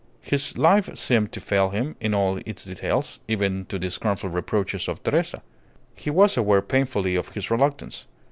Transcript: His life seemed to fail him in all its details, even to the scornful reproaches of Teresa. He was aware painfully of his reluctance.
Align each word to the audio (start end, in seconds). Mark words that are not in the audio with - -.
His 0.23 0.57
life 0.57 0.89
seemed 0.97 1.31
to 1.33 1.39
fail 1.39 1.69
him 1.69 1.95
in 2.01 2.15
all 2.15 2.39
its 2.43 2.65
details, 2.65 3.19
even 3.27 3.65
to 3.67 3.77
the 3.77 3.91
scornful 3.91 4.31
reproaches 4.31 4.87
of 4.87 5.03
Teresa. 5.03 5.43
He 5.93 6.09
was 6.09 6.35
aware 6.37 6.63
painfully 6.63 7.15
of 7.15 7.29
his 7.35 7.51
reluctance. 7.51 8.07